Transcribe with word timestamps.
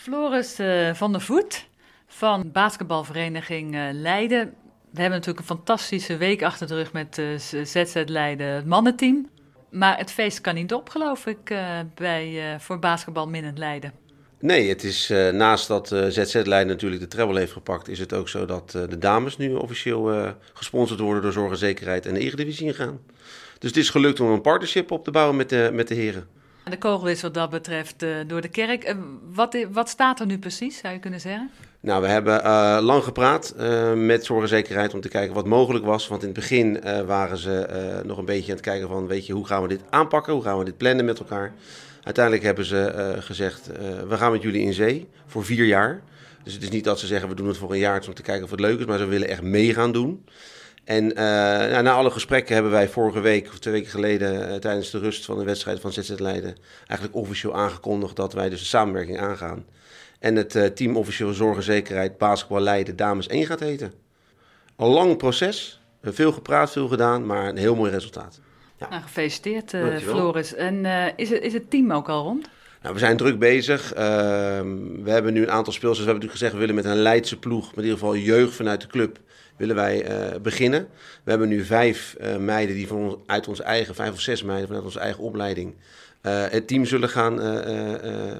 Floris 0.00 0.60
uh, 0.60 0.94
van 0.94 1.12
der 1.12 1.20
Voet 1.20 1.66
van 2.06 2.50
basketbalvereniging 2.52 3.74
uh, 3.74 3.88
Leiden. 3.92 4.54
We 4.90 5.00
hebben 5.00 5.18
natuurlijk 5.18 5.38
een 5.38 5.56
fantastische 5.56 6.16
week 6.16 6.42
achter 6.42 6.66
de 6.66 6.74
rug 6.74 6.92
met 6.92 7.22
ZZ 7.62 8.02
Leiden, 8.06 8.46
het 8.46 8.66
mannenteam. 8.66 9.28
Maar 9.70 9.98
het 9.98 10.12
feest 10.12 10.40
kan 10.40 10.54
niet 10.54 10.72
op, 10.72 10.88
geloof 10.88 11.26
ik, 11.26 11.54
bij, 11.94 12.56
voor 12.58 12.78
basketbal 12.78 13.28
minnend 13.28 13.58
Leiden. 13.58 13.92
Nee, 14.38 14.68
het 14.68 14.84
is 14.84 15.08
naast 15.32 15.68
dat 15.68 15.88
ZZ 15.88 16.34
Leiden 16.34 16.72
natuurlijk 16.72 17.02
de 17.02 17.08
treble 17.08 17.38
heeft 17.38 17.52
gepakt, 17.52 17.88
is 17.88 17.98
het 17.98 18.12
ook 18.12 18.28
zo 18.28 18.44
dat 18.46 18.70
de 18.70 18.98
dames 18.98 19.36
nu 19.36 19.54
officieel 19.54 20.34
gesponsord 20.52 21.00
worden 21.00 21.22
door 21.22 21.32
Zorg 21.32 21.50
en 21.50 21.56
Zekerheid 21.56 22.06
en 22.06 22.14
de 22.14 22.20
Eredivisie 22.20 22.66
ingaan. 22.66 23.00
Dus 23.58 23.70
het 23.70 23.78
is 23.78 23.90
gelukt 23.90 24.20
om 24.20 24.30
een 24.30 24.40
partnership 24.40 24.90
op 24.90 25.04
te 25.04 25.10
bouwen 25.10 25.36
met 25.36 25.48
de, 25.48 25.70
met 25.72 25.88
de 25.88 25.94
heren. 25.94 26.39
De 26.70 26.78
kogel 26.78 27.08
is 27.08 27.22
wat 27.22 27.34
dat 27.34 27.50
betreft 27.50 28.02
uh, 28.02 28.16
door 28.26 28.40
de 28.40 28.48
kerk. 28.48 28.88
Uh, 28.88 28.94
wat, 29.32 29.56
wat, 29.72 29.88
staat 29.88 30.20
er 30.20 30.26
nu 30.26 30.38
precies, 30.38 30.78
zou 30.78 30.94
je 30.94 31.00
kunnen 31.00 31.20
zeggen? 31.20 31.50
Nou, 31.80 32.02
we 32.02 32.08
hebben 32.08 32.44
uh, 32.44 32.78
lang 32.80 33.04
gepraat 33.04 33.54
met 33.94 34.24
zorgenzekerheid 34.24 34.94
om 34.94 35.00
te 35.00 35.08
kijken 35.08 35.34
wat 35.34 35.46
mogelijk 35.46 35.84
was. 35.84 36.08
Want 36.08 36.22
in 36.22 36.28
het 36.28 36.38
begin 36.38 36.80
waren 37.06 37.36
ze 37.36 38.02
nog 38.04 38.18
een 38.18 38.24
beetje 38.24 38.50
aan 38.50 38.56
het 38.56 38.66
kijken 38.66 38.88
van, 38.88 39.06
weet 39.06 39.26
je, 39.26 39.32
hoe 39.32 39.46
gaan 39.46 39.62
we 39.62 39.68
dit 39.68 39.80
aanpakken? 39.90 40.32
Hoe 40.32 40.42
gaan 40.42 40.58
we 40.58 40.64
dit 40.64 40.76
plannen 40.76 41.04
met 41.04 41.18
elkaar? 41.18 41.52
Uiteindelijk 42.02 42.44
hebben 42.44 42.64
ze 42.64 43.16
gezegd, 43.20 43.66
we 44.08 44.16
gaan 44.16 44.32
met 44.32 44.42
jullie 44.42 44.62
in 44.62 44.72
zee 44.72 45.08
voor 45.26 45.44
vier 45.44 45.64
jaar. 45.64 46.02
Dus 46.44 46.52
het 46.52 46.62
is 46.62 46.70
niet 46.70 46.84
dat 46.84 46.98
ze 46.98 47.06
zeggen, 47.06 47.28
we 47.28 47.34
doen 47.34 47.48
het 47.48 47.56
voor 47.56 47.72
een 47.72 47.78
jaar 47.78 48.06
om 48.06 48.14
te 48.14 48.22
kijken 48.22 48.44
of 48.44 48.50
het 48.50 48.60
leuk 48.60 48.78
is. 48.78 48.84
Maar 48.84 48.98
ze 48.98 49.06
willen 49.06 49.28
echt 49.28 49.42
mee 49.42 49.74
gaan 49.74 49.92
doen. 49.92 50.24
En 50.84 51.04
uh, 51.04 51.14
nou, 51.14 51.82
na 51.82 51.92
alle 51.92 52.10
gesprekken 52.10 52.54
hebben 52.54 52.72
wij 52.72 52.88
vorige 52.88 53.20
week, 53.20 53.48
of 53.48 53.58
twee 53.58 53.74
weken 53.74 53.90
geleden, 53.90 54.50
uh, 54.50 54.54
tijdens 54.54 54.90
de 54.90 54.98
rust 54.98 55.24
van 55.24 55.38
de 55.38 55.44
wedstrijd 55.44 55.80
van 55.80 55.92
ZZ 55.92 56.18
Leiden, 56.18 56.56
eigenlijk 56.86 57.18
officieel 57.18 57.54
aangekondigd 57.54 58.16
dat 58.16 58.32
wij 58.32 58.48
dus 58.48 58.60
de 58.60 58.66
samenwerking 58.66 59.20
aangaan. 59.20 59.64
En 60.18 60.36
het 60.36 60.54
uh, 60.54 60.64
team 60.64 60.96
officieel 60.96 61.32
zorg 61.32 61.56
en 61.56 61.62
zekerheid 61.62 62.18
basketbal 62.18 62.60
Leiden 62.60 62.96
dames 62.96 63.26
1 63.26 63.46
gaat 63.46 63.60
heten. 63.60 63.92
Een 64.76 64.86
lang 64.86 65.16
proces, 65.16 65.80
veel 66.02 66.32
gepraat, 66.32 66.72
veel 66.72 66.88
gedaan, 66.88 67.26
maar 67.26 67.48
een 67.48 67.56
heel 67.56 67.74
mooi 67.74 67.90
resultaat. 67.90 68.40
Ja. 68.76 68.88
Nou, 68.88 69.02
gefeliciteerd 69.02 69.74
Floris. 70.02 70.54
En 70.54 70.84
is, 71.16 71.30
het, 71.30 71.42
is 71.42 71.52
het 71.52 71.70
team 71.70 71.92
ook 71.92 72.08
al 72.08 72.22
rond? 72.22 72.48
Nou, 72.82 72.94
we 72.94 73.00
zijn 73.00 73.16
druk 73.16 73.38
bezig. 73.38 73.92
Ehm, 73.92 75.02
we 75.02 75.10
hebben 75.10 75.32
nu 75.32 75.42
een 75.42 75.50
aantal 75.50 75.72
speelsters. 75.72 76.06
We 76.06 76.10
hebben 76.10 76.28
natuurlijk 76.28 76.32
gezegd, 76.32 76.52
we 76.52 76.58
willen 76.58 76.74
met 76.74 76.84
een 76.84 77.02
Leidse 77.02 77.38
ploeg, 77.38 77.66
met 77.66 77.76
in 77.76 77.82
ieder 77.82 77.98
geval 77.98 78.16
jeugd 78.16 78.54
vanuit 78.54 78.80
de 78.80 78.86
club, 78.86 79.18
willen 79.60 79.76
wij 79.76 80.10
uh, 80.10 80.40
beginnen. 80.40 80.88
We 81.24 81.30
hebben 81.30 81.48
nu 81.48 81.64
vijf 81.64 82.16
uh, 82.20 82.36
meiden 82.36 82.76
die 82.76 82.86
van 82.86 82.96
ons, 82.96 83.16
uit 83.26 83.48
onze 83.48 83.62
eigen, 83.62 83.94
vijf 83.94 84.12
of 84.12 84.20
zes 84.20 84.42
meiden 84.42 84.66
vanuit 84.66 84.84
onze 84.84 84.98
eigen 84.98 85.22
opleiding, 85.22 85.74
uh, 86.22 86.44
het 86.48 86.66
team 86.66 86.84
zullen 86.84 87.08
gaan 87.08 87.40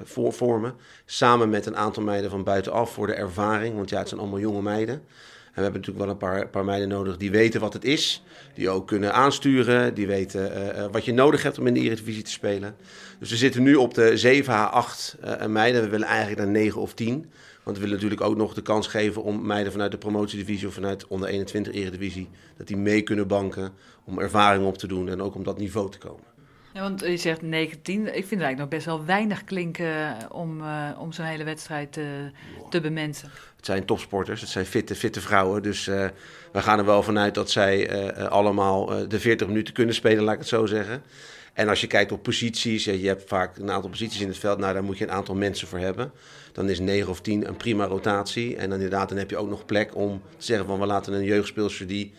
voor, 0.03 0.33
vormen. 0.33 0.73
Samen 1.05 1.49
met 1.49 1.65
een 1.65 1.77
aantal 1.77 2.03
meiden 2.03 2.29
van 2.29 2.43
buitenaf 2.43 2.93
voor 2.93 3.07
de 3.07 3.13
ervaring, 3.13 3.75
want 3.75 3.89
ja, 3.89 3.97
het 3.99 4.07
zijn 4.07 4.19
allemaal 4.19 4.39
jonge 4.39 4.61
meiden. 4.61 4.95
En 4.95 5.57
we 5.57 5.61
hebben 5.61 5.81
natuurlijk 5.81 6.05
wel 6.05 6.09
een 6.09 6.17
paar, 6.17 6.47
paar 6.47 6.65
meiden 6.65 6.87
nodig 6.89 7.17
die 7.17 7.31
weten 7.31 7.59
wat 7.59 7.73
het 7.73 7.83
is. 7.83 8.23
Die 8.53 8.69
ook 8.69 8.87
kunnen 8.87 9.13
aansturen. 9.13 9.93
Die 9.93 10.07
weten 10.07 10.91
wat 10.91 11.05
je 11.05 11.13
nodig 11.13 11.43
hebt 11.43 11.59
om 11.59 11.67
in 11.67 11.73
de 11.73 11.79
Eredivisie 11.79 12.23
te 12.23 12.31
spelen. 12.31 12.75
Dus 13.19 13.29
we 13.29 13.35
zitten 13.35 13.63
nu 13.63 13.75
op 13.75 13.93
de 13.93 14.17
7 14.17 14.53
à 14.53 14.65
8 14.65 15.17
meiden. 15.47 15.81
We 15.81 15.89
willen 15.89 16.07
eigenlijk 16.07 16.39
naar 16.39 16.49
9 16.49 16.81
of 16.81 16.93
10. 16.93 17.31
Want 17.63 17.77
we 17.77 17.83
willen 17.83 17.95
natuurlijk 17.95 18.21
ook 18.21 18.37
nog 18.37 18.53
de 18.53 18.61
kans 18.61 18.87
geven 18.87 19.23
om 19.23 19.45
meiden 19.45 19.71
vanuit 19.71 19.91
de 19.91 19.97
promotiedivisie 19.97 20.67
of 20.67 20.73
vanuit 20.73 21.07
onder 21.07 21.29
21 21.29 21.73
eredivisie, 21.73 22.29
dat 22.57 22.67
die 22.67 22.77
mee 22.77 23.01
kunnen 23.01 23.27
banken 23.27 23.73
om 24.03 24.19
ervaring 24.19 24.65
op 24.65 24.77
te 24.77 24.87
doen 24.87 25.09
en 25.09 25.21
ook 25.21 25.35
om 25.35 25.43
dat 25.43 25.57
niveau 25.57 25.91
te 25.91 25.97
komen. 25.97 26.29
Ja, 26.73 26.81
want 26.81 26.99
je 26.99 27.17
zegt 27.17 27.41
19. 27.41 27.99
Ik 27.99 28.11
vind 28.11 28.15
het 28.15 28.29
eigenlijk 28.29 28.57
nog 28.57 28.67
best 28.67 28.85
wel 28.85 29.05
weinig 29.05 29.43
klinken 29.43 30.17
om, 30.31 30.61
uh, 30.61 30.89
om 30.99 31.11
zo'n 31.11 31.25
hele 31.25 31.43
wedstrijd 31.43 31.97
uh, 31.97 32.05
te 32.69 32.81
bemensen. 32.81 33.29
Het 33.55 33.65
zijn 33.65 33.85
topsporters, 33.85 34.41
het 34.41 34.49
zijn 34.49 34.65
fitte, 34.65 34.95
fitte 34.95 35.21
vrouwen. 35.21 35.63
Dus 35.63 35.87
uh, 35.87 36.05
we 36.51 36.61
gaan 36.61 36.79
er 36.79 36.85
wel 36.85 37.03
vanuit 37.03 37.33
dat 37.33 37.49
zij 37.49 38.13
allemaal 38.29 39.07
de 39.07 39.19
40 39.19 39.47
minuten 39.47 39.73
kunnen 39.73 39.95
spelen, 39.95 40.23
laat 40.23 40.33
ik 40.33 40.39
het 40.39 40.47
zo 40.47 40.65
zeggen. 40.65 41.03
En 41.61 41.69
als 41.69 41.81
je 41.81 41.87
kijkt 41.87 42.11
op 42.11 42.23
posities, 42.23 42.83
je 42.83 43.07
hebt 43.07 43.23
vaak 43.27 43.57
een 43.57 43.71
aantal 43.71 43.89
posities 43.89 44.21
in 44.21 44.27
het 44.27 44.37
veld, 44.37 44.57
nou 44.59 44.73
daar 44.73 44.83
moet 44.83 44.97
je 44.97 45.03
een 45.03 45.11
aantal 45.11 45.35
mensen 45.35 45.67
voor 45.67 45.79
hebben. 45.79 46.11
Dan 46.51 46.69
is 46.69 46.79
9 46.79 47.09
of 47.09 47.21
10 47.21 47.47
een 47.47 47.57
prima 47.57 47.85
rotatie. 47.85 48.55
En 48.55 48.69
dan 48.69 48.79
inderdaad, 48.79 49.09
dan 49.09 49.17
heb 49.17 49.29
je 49.29 49.37
ook 49.37 49.49
nog 49.49 49.65
plek 49.65 49.95
om 49.95 50.21
te 50.37 50.45
zeggen 50.45 50.65
van 50.65 50.79
we 50.79 50.85
laten 50.85 51.13
een 51.13 51.23
jeugdspeelster 51.23 51.87
die 51.87 52.13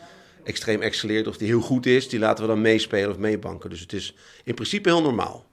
extreem 0.44 0.82
excelleert 0.82 1.26
of 1.26 1.36
die 1.36 1.46
heel 1.46 1.60
goed 1.60 1.86
is, 1.86 2.08
die 2.08 2.18
laten 2.18 2.44
we 2.44 2.50
dan 2.50 2.60
meespelen 2.60 3.10
of 3.10 3.18
meebanken. 3.18 3.70
Dus 3.70 3.80
het 3.80 3.92
is 3.92 4.14
in 4.44 4.54
principe 4.54 4.88
heel 4.88 5.02
normaal. 5.02 5.44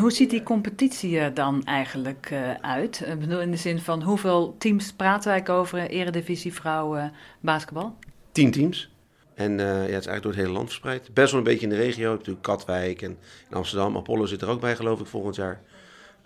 Hoe 0.00 0.12
ziet 0.12 0.30
die 0.30 0.42
competitie 0.42 1.18
er 1.18 1.34
dan 1.34 1.64
eigenlijk 1.64 2.30
uh, 2.32 2.54
uit? 2.60 3.02
Ik 3.06 3.18
bedoel, 3.18 3.40
in 3.40 3.50
de 3.50 3.56
zin 3.56 3.78
van 3.78 4.02
hoeveel 4.02 4.54
teams 4.58 4.92
praten 4.92 5.30
wij 5.30 5.54
over 5.54 5.90
Eredivisie 5.90 6.52
vrouwen 6.52 7.12
basketbal? 7.40 7.98
Tien 8.32 8.50
teams. 8.50 8.95
En 9.36 9.52
uh, 9.52 9.58
ja, 9.58 9.72
het 9.72 9.82
is 9.82 9.90
eigenlijk 9.90 10.22
door 10.22 10.32
het 10.32 10.40
hele 10.40 10.52
land 10.52 10.68
verspreid. 10.68 11.14
Best 11.14 11.30
wel 11.30 11.40
een 11.40 11.46
beetje 11.46 11.66
in 11.66 11.68
de 11.68 11.76
regio. 11.76 12.12
Natuurlijk 12.12 12.42
Katwijk 12.42 13.02
en 13.02 13.18
in 13.50 13.56
Amsterdam. 13.56 13.96
Apollo 13.96 14.26
zit 14.26 14.42
er 14.42 14.48
ook 14.48 14.60
bij, 14.60 14.76
geloof 14.76 15.00
ik, 15.00 15.06
volgend 15.06 15.36
jaar. 15.36 15.62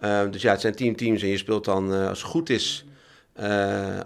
Uh, 0.05 0.31
dus 0.31 0.43
ja, 0.43 0.51
het 0.51 0.61
zijn 0.61 0.75
team 0.75 0.97
teams 0.97 1.23
en 1.23 1.29
je 1.29 1.37
speelt 1.37 1.65
dan, 1.65 1.93
uh, 1.93 2.09
als 2.09 2.23
het 2.23 2.31
goed 2.31 2.51
is, 2.51 2.85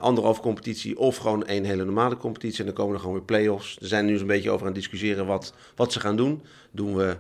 anderhalf 0.01 0.41
competitie 0.41 0.99
of 0.99 1.17
gewoon 1.17 1.47
één 1.47 1.65
hele 1.65 1.85
normale 1.85 2.17
competitie. 2.17 2.59
En 2.59 2.65
dan 2.65 2.75
komen 2.75 2.95
er 2.95 3.01
gewoon 3.01 3.15
weer 3.15 3.25
play-offs. 3.25 3.77
Er 3.81 3.87
zijn 3.87 4.07
nu 4.07 4.19
zo'n 4.19 4.27
beetje 4.27 4.51
over 4.51 4.67
aan 4.67 4.73
het 4.73 4.81
discussiëren 4.81 5.27
wat, 5.27 5.55
wat 5.77 5.93
ze 5.93 6.01
gaan 6.01 6.17
doen. 6.17 6.43
Doen 6.71 6.97
we 6.97 7.17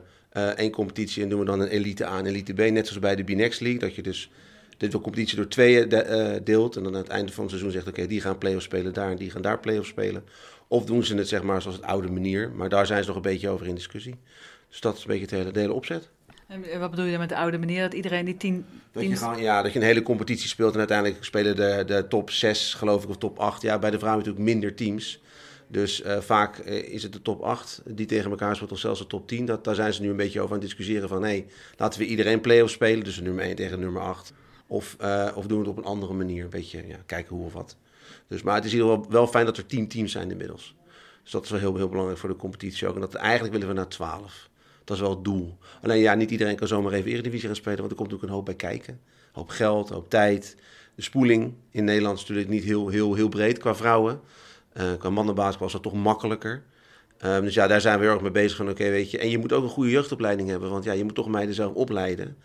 één 0.56 0.70
competitie 0.70 1.22
en 1.22 1.28
doen 1.28 1.38
we 1.38 1.44
dan 1.44 1.60
een 1.60 1.68
elite 1.68 2.06
A 2.06 2.18
en 2.18 2.26
elite 2.26 2.52
B, 2.52 2.58
net 2.58 2.86
zoals 2.86 3.02
bij 3.02 3.16
de 3.16 3.22
B-Next 3.22 3.60
League. 3.60 3.80
Dat 3.80 3.94
je 3.94 4.02
dus 4.02 4.30
de 4.76 5.00
competitie 5.00 5.36
door 5.36 5.48
tweeën 5.48 5.88
de, 5.88 6.40
deelt 6.44 6.76
en 6.76 6.82
dan 6.82 6.94
aan 6.94 7.00
het 7.00 7.08
einde 7.08 7.32
van 7.32 7.42
het 7.42 7.50
seizoen 7.50 7.72
zegt, 7.72 7.88
oké, 7.88 8.06
die 8.06 8.20
gaan 8.20 8.38
play-offs 8.38 8.64
spelen 8.64 8.92
daar 8.92 9.10
en 9.10 9.16
die 9.16 9.30
gaan 9.30 9.42
daar 9.42 9.60
play-offs 9.60 9.88
spelen. 9.88 10.24
Of 10.68 10.84
doen 10.84 11.04
ze 11.04 11.14
het 11.14 11.28
zeg 11.28 11.42
maar 11.42 11.62
zoals 11.62 11.76
het 11.76 11.86
oude 11.86 12.10
manier. 12.10 12.50
Maar 12.50 12.68
daar 12.68 12.86
zijn 12.86 13.02
ze 13.02 13.06
nog 13.06 13.16
een 13.16 13.22
beetje 13.22 13.48
over 13.48 13.66
in 13.66 13.74
discussie. 13.74 14.14
Dus 14.68 14.80
dat 14.80 14.96
is 14.96 15.00
een 15.00 15.08
beetje 15.08 15.22
het 15.22 15.30
hele, 15.30 15.50
de 15.50 15.60
hele 15.60 15.72
opzet. 15.72 16.08
En 16.48 16.80
wat 16.80 16.90
bedoel 16.90 17.04
je 17.04 17.18
met 17.18 17.28
de 17.28 17.36
oude 17.36 17.58
manier? 17.58 17.82
Dat 17.82 17.94
iedereen 17.94 18.24
die 18.24 18.36
tien... 18.36 18.64
Dat 18.92 19.02
je 19.02 19.16
gewoon, 19.16 19.42
ja, 19.42 19.62
dat 19.62 19.72
je 19.72 19.78
een 19.78 19.84
hele 19.84 20.02
competitie 20.02 20.48
speelt 20.48 20.72
en 20.72 20.78
uiteindelijk 20.78 21.24
spelen 21.24 21.56
de, 21.56 21.82
de 21.86 22.06
top 22.08 22.30
6, 22.30 22.74
geloof 22.74 23.02
ik, 23.02 23.08
of 23.08 23.16
top 23.16 23.38
8. 23.38 23.62
Ja, 23.62 23.78
bij 23.78 23.90
de 23.90 23.98
vrouwen 23.98 24.24
natuurlijk 24.24 24.50
minder 24.50 24.74
teams. 24.74 25.22
Dus 25.66 26.02
uh, 26.02 26.18
vaak 26.20 26.58
uh, 26.58 26.92
is 26.92 27.02
het 27.02 27.12
de 27.12 27.22
top 27.22 27.40
8 27.40 27.82
die 27.86 28.06
tegen 28.06 28.30
elkaar 28.30 28.54
speelt, 28.56 28.72
of 28.72 28.78
zelfs 28.78 28.98
de 28.98 29.06
top 29.06 29.28
10. 29.28 29.44
Dat, 29.44 29.64
daar 29.64 29.74
zijn 29.74 29.92
ze 29.92 30.02
nu 30.02 30.10
een 30.10 30.16
beetje 30.16 30.40
over 30.40 30.54
aan 30.54 30.60
het 30.60 30.68
discussiëren 30.68 31.08
van... 31.08 31.22
hé, 31.22 31.28
hey, 31.28 31.46
laten 31.76 32.00
we 32.00 32.06
iedereen 32.06 32.40
play-offs 32.40 32.72
spelen, 32.72 33.04
dus 33.04 33.20
nummer 33.20 33.44
1 33.44 33.56
tegen 33.56 33.80
nummer 33.80 34.02
8. 34.02 34.32
Of, 34.66 34.96
uh, 35.00 35.30
of 35.34 35.46
doen 35.46 35.58
we 35.58 35.68
het 35.68 35.72
op 35.72 35.84
een 35.84 35.90
andere 35.90 36.12
manier, 36.12 36.44
een 36.44 36.50
beetje 36.50 36.86
ja, 36.86 36.96
kijken 37.06 37.36
hoe 37.36 37.44
of 37.44 37.52
wat. 37.52 37.76
Dus, 38.26 38.42
maar 38.42 38.54
het 38.54 38.64
is 38.64 38.72
in 38.72 38.78
ieder 38.78 38.94
geval 38.94 39.10
wel 39.10 39.26
fijn 39.26 39.44
dat 39.44 39.56
er 39.56 39.66
10 39.66 39.88
teams 39.88 40.12
zijn 40.12 40.30
inmiddels. 40.30 40.74
Dus 41.22 41.32
dat 41.32 41.44
is 41.44 41.50
wel 41.50 41.60
heel, 41.60 41.76
heel 41.76 41.88
belangrijk 41.88 42.18
voor 42.18 42.28
de 42.28 42.36
competitie 42.36 42.88
ook. 42.88 42.94
En 42.94 43.00
dat, 43.00 43.14
eigenlijk 43.14 43.52
willen 43.52 43.68
we 43.68 43.74
naar 43.74 43.88
12. 43.88 44.48
Dat 44.84 44.96
is 44.96 45.02
wel 45.02 45.10
het 45.10 45.24
doel. 45.24 45.58
Alleen 45.82 45.98
ja, 46.00 46.14
niet 46.14 46.30
iedereen 46.30 46.56
kan 46.56 46.68
zomaar 46.68 46.92
even 46.92 47.10
Eredivisie 47.10 47.46
gaan 47.46 47.56
spelen, 47.56 47.78
want 47.78 47.90
er 47.90 47.96
komt 47.96 48.12
ook 48.14 48.22
een 48.22 48.28
hoop 48.28 48.44
bij 48.44 48.54
kijken. 48.54 48.94
Een 48.94 49.30
hoop 49.32 49.48
geld, 49.48 49.88
een 49.88 49.94
hoop 49.94 50.10
tijd. 50.10 50.56
De 50.94 51.02
spoeling 51.02 51.54
in 51.70 51.84
Nederland 51.84 52.14
is 52.14 52.20
natuurlijk 52.20 52.48
niet 52.48 52.64
heel, 52.64 52.88
heel, 52.88 53.14
heel 53.14 53.28
breed 53.28 53.58
qua 53.58 53.74
vrouwen. 53.74 54.20
Uh, 54.76 54.92
qua 54.98 55.10
mannenbasketbal 55.10 55.66
is 55.66 55.72
dat 55.72 55.82
toch 55.82 55.92
makkelijker. 55.92 56.62
Um, 57.24 57.42
dus 57.42 57.54
ja, 57.54 57.66
daar 57.66 57.80
zijn 57.80 57.98
we 57.98 58.04
heel 58.04 58.12
erg 58.12 58.22
mee 58.22 58.30
bezig 58.30 58.56
van, 58.56 58.68
oké, 58.68 58.90
weet 58.90 59.10
je. 59.10 59.18
En 59.18 59.30
je 59.30 59.38
moet 59.38 59.52
ook 59.52 59.62
een 59.62 59.68
goede 59.68 59.90
jeugdopleiding 59.90 60.48
hebben, 60.48 60.70
want 60.70 60.84
ja, 60.84 60.92
je 60.92 61.04
moet 61.04 61.14
toch 61.14 61.28
meiden 61.28 61.54
zelf 61.54 61.74
opleiden 61.74 62.36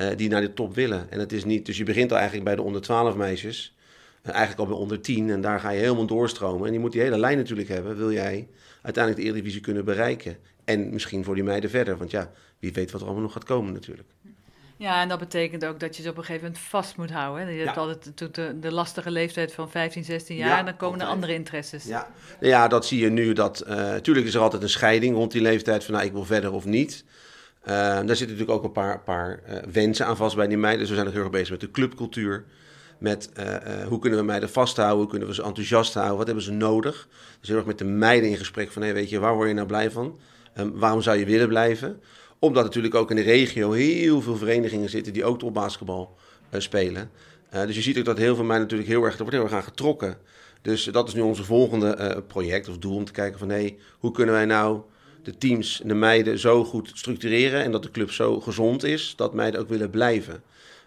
uh, 0.00 0.06
die 0.16 0.28
naar 0.28 0.40
de 0.40 0.54
top 0.54 0.74
willen. 0.74 1.10
En 1.10 1.18
het 1.18 1.32
is 1.32 1.44
niet, 1.44 1.66
dus 1.66 1.76
je 1.76 1.84
begint 1.84 2.10
al 2.10 2.16
eigenlijk 2.16 2.46
bij 2.46 2.56
de 2.56 2.62
onder 2.62 2.80
12 2.80 3.14
meisjes 3.14 3.76
eigenlijk 4.22 4.60
al 4.60 4.66
bij 4.66 4.76
onder 4.76 5.00
10. 5.00 5.30
En 5.30 5.40
daar 5.40 5.60
ga 5.60 5.70
je 5.70 5.80
helemaal 5.80 6.06
doorstromen. 6.06 6.66
En 6.66 6.72
je 6.72 6.78
moet 6.78 6.92
die 6.92 7.00
hele 7.00 7.18
lijn 7.18 7.36
natuurlijk 7.36 7.68
hebben. 7.68 7.96
Wil 7.96 8.12
jij 8.12 8.48
uiteindelijk 8.82 9.24
de 9.24 9.30
Eredivisie 9.30 9.60
kunnen 9.60 9.84
bereiken. 9.84 10.36
En 10.64 10.90
misschien 10.90 11.24
voor 11.24 11.34
die 11.34 11.44
meiden 11.44 11.70
verder. 11.70 11.96
Want 11.96 12.10
ja, 12.10 12.30
wie 12.58 12.72
weet 12.72 12.90
wat 12.90 13.00
er 13.00 13.06
allemaal 13.06 13.24
nog 13.24 13.32
gaat 13.32 13.44
komen 13.44 13.72
natuurlijk. 13.72 14.08
Ja, 14.76 15.02
en 15.02 15.08
dat 15.08 15.18
betekent 15.18 15.64
ook 15.64 15.80
dat 15.80 15.96
je 15.96 16.02
ze 16.02 16.08
op 16.08 16.16
een 16.16 16.24
gegeven 16.24 16.46
moment 16.46 16.64
vast 16.64 16.96
moet 16.96 17.10
houden. 17.10 17.52
Je 17.52 17.64
hebt 17.64 17.76
altijd 17.76 18.34
de, 18.34 18.58
de, 18.60 18.72
lastige 18.72 19.10
leeftijd 19.10 19.52
van 19.52 19.70
15, 19.70 20.04
16 20.04 20.36
jaar 20.36 20.58
en 20.58 20.64
dan 20.64 20.76
komen 20.76 21.00
er 21.00 21.06
andere 21.06 21.34
interesses. 21.34 21.84
Ja. 21.84 22.10
ja, 22.40 22.68
dat 22.68 22.86
zie 22.86 23.00
je 23.00 23.10
nu. 23.10 23.32
Dat, 23.32 23.64
uh, 23.68 23.94
tuurlijk 23.94 24.26
is 24.26 24.34
er 24.34 24.40
altijd 24.40 24.62
een 24.62 24.68
scheiding 24.68 25.14
rond 25.14 25.32
die 25.32 25.42
leeftijd 25.42 25.84
van 25.84 25.94
nou, 25.94 26.06
ik 26.06 26.12
wil 26.12 26.24
verder 26.24 26.52
of 26.52 26.64
niet. 26.64 27.04
Uh, 27.68 27.74
daar 27.74 28.16
zitten 28.16 28.36
natuurlijk 28.36 28.50
ook 28.50 28.64
een 28.64 28.72
paar, 28.72 29.00
paar 29.00 29.40
uh, 29.48 29.56
wensen 29.72 30.06
aan 30.06 30.16
vast 30.16 30.36
bij 30.36 30.46
die 30.46 30.56
meiden. 30.56 30.80
Dus 30.80 30.88
we 30.88 30.94
zijn 30.94 31.06
nog 31.06 31.14
heel 31.14 31.24
erg 31.24 31.32
bezig 31.32 31.50
met 31.50 31.60
de 31.60 31.70
clubcultuur 31.70 32.44
met 32.98 33.30
uh, 33.38 33.86
hoe 33.86 33.98
kunnen 33.98 34.18
we 34.18 34.24
meiden 34.24 34.48
vasthouden, 34.48 34.98
hoe 34.98 35.08
kunnen 35.08 35.28
we 35.28 35.34
ze 35.34 35.42
enthousiast 35.42 35.94
houden, 35.94 36.16
wat 36.16 36.26
hebben 36.26 36.44
ze 36.44 36.52
nodig. 36.52 37.08
Dus 37.40 37.48
heel 37.48 37.56
erg 37.58 37.66
met 37.66 37.78
de 37.78 37.84
meiden 37.84 38.30
in 38.30 38.36
gesprek 38.36 38.72
van, 38.72 38.82
hey, 38.82 38.94
weet 38.94 39.10
je, 39.10 39.18
waar 39.18 39.34
word 39.34 39.48
je 39.48 39.54
nou 39.54 39.66
blij 39.66 39.90
van? 39.90 40.18
Um, 40.58 40.78
waarom 40.78 41.02
zou 41.02 41.18
je 41.18 41.24
willen 41.24 41.48
blijven? 41.48 42.00
Omdat 42.38 42.64
natuurlijk 42.64 42.94
ook 42.94 43.10
in 43.10 43.16
de 43.16 43.22
regio 43.22 43.72
heel 43.72 44.20
veel 44.20 44.36
verenigingen 44.36 44.90
zitten 44.90 45.12
die 45.12 45.24
ook 45.24 45.38
topbasketbal 45.38 46.16
spelen. 46.52 47.10
dus 47.50 47.74
je 47.74 47.82
ziet 47.82 47.98
ook 47.98 48.04
dat 48.04 48.18
heel 48.18 48.34
veel 48.34 48.44
meiden 48.44 48.62
natuurlijk 48.68 48.90
heel 48.90 49.04
erg, 49.04 49.12
er 49.12 49.18
wordt 49.18 49.34
heel 49.34 49.44
erg 49.44 49.52
aan 49.52 49.62
getrokken. 49.62 50.16
Dus 50.62 50.84
dat 50.84 51.08
is 51.08 51.14
nu 51.14 51.20
onze 51.20 51.44
volgende 51.44 52.22
project 52.26 52.68
of 52.68 52.78
doel 52.78 52.94
om 52.94 53.04
te 53.04 53.12
kijken 53.12 53.38
van, 53.38 53.48
hey, 53.48 53.78
hoe 53.98 54.12
kunnen 54.12 54.34
wij 54.34 54.44
nou 54.44 54.80
de 55.28 55.38
teams 55.38 55.80
en 55.80 55.88
de 55.88 55.94
meiden 55.94 56.38
zo 56.38 56.64
goed 56.64 56.90
structureren 56.94 57.62
en 57.62 57.72
dat 57.72 57.82
de 57.82 57.90
club 57.90 58.10
zo 58.10 58.40
gezond 58.40 58.84
is 58.84 59.12
dat 59.16 59.34
meiden 59.34 59.60
ook 59.60 59.68
willen 59.68 59.90
blijven. 59.90 60.42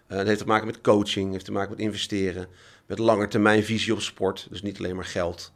dat 0.08 0.26
heeft 0.26 0.38
te 0.38 0.46
maken 0.46 0.66
met 0.66 0.80
coaching, 0.80 1.32
heeft 1.32 1.44
te 1.44 1.52
maken 1.52 1.70
met 1.70 1.78
investeren, 1.78 2.46
met 2.86 2.98
langetermijnvisie 2.98 3.92
op 3.92 4.00
sport. 4.00 4.46
Dus 4.50 4.62
niet 4.62 4.78
alleen 4.78 4.96
maar 4.96 5.04
geld. 5.04 5.52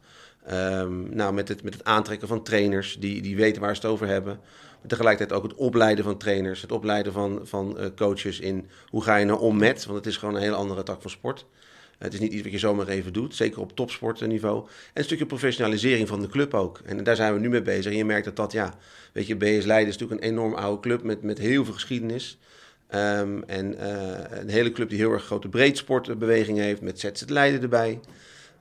Um, 0.51 1.15
nou, 1.15 1.33
met 1.33 1.47
het, 1.47 1.63
met 1.63 1.73
het 1.73 1.83
aantrekken 1.83 2.27
van 2.27 2.43
trainers 2.43 2.97
die, 2.99 3.21
die 3.21 3.35
weten 3.35 3.61
waar 3.61 3.75
ze 3.75 3.81
het 3.81 3.91
over 3.91 4.07
hebben. 4.07 4.39
Maar 4.79 4.87
tegelijkertijd 4.87 5.39
ook 5.39 5.49
het 5.49 5.57
opleiden 5.57 6.03
van 6.03 6.17
trainers, 6.17 6.61
het 6.61 6.71
opleiden 6.71 7.13
van, 7.13 7.39
van 7.43 7.77
uh, 7.79 7.85
coaches 7.95 8.39
in 8.39 8.69
hoe 8.85 9.03
ga 9.03 9.15
je 9.15 9.25
nou 9.25 9.39
om 9.39 9.57
met, 9.57 9.85
want 9.85 9.97
het 9.97 10.07
is 10.07 10.17
gewoon 10.17 10.35
een 10.35 10.41
hele 10.41 10.55
andere 10.55 10.83
tak 10.83 11.01
van 11.01 11.11
sport. 11.11 11.45
Het 11.97 12.13
is 12.13 12.19
niet 12.19 12.33
iets 12.33 12.43
wat 12.43 12.51
je 12.51 12.57
zomaar 12.57 12.87
even 12.87 13.13
doet, 13.13 13.35
zeker 13.35 13.61
op 13.61 13.75
topsportniveau. 13.75 14.65
En 14.65 14.69
een 14.93 15.03
stukje 15.03 15.25
professionalisering 15.25 16.07
van 16.07 16.21
de 16.21 16.27
club 16.27 16.53
ook. 16.53 16.81
En 16.85 17.03
daar 17.03 17.15
zijn 17.15 17.33
we 17.33 17.39
nu 17.39 17.49
mee 17.49 17.61
bezig. 17.61 17.91
En 17.91 17.97
je 17.97 18.05
merkt 18.05 18.25
dat 18.25 18.35
dat, 18.35 18.51
ja, 18.51 18.73
weet 19.13 19.27
je, 19.27 19.35
BS 19.35 19.65
Leiden 19.65 19.87
is 19.87 19.97
natuurlijk 19.97 20.21
een 20.21 20.29
enorm 20.29 20.53
oude 20.53 20.81
club 20.81 21.03
met, 21.03 21.21
met 21.21 21.37
heel 21.37 21.65
veel 21.65 21.73
geschiedenis. 21.73 22.37
Um, 22.95 23.43
en 23.43 23.73
uh, 23.73 24.17
een 24.29 24.49
hele 24.49 24.71
club 24.71 24.89
die 24.89 24.97
heel 24.97 25.11
erg 25.11 25.23
grote 25.23 25.49
breedsportbeweging 25.49 26.57
heeft, 26.57 26.81
met 26.81 26.99
ZZ 26.99 27.23
Leiden 27.27 27.61
erbij. 27.61 27.99